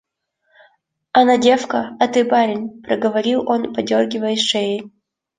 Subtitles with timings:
[1.11, 4.91] Она девка, а ты барин,— проговорил он, подергиваясь шеей.